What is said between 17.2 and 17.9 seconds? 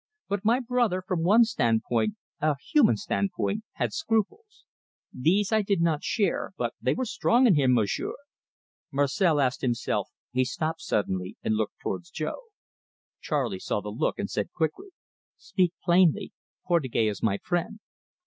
my friend."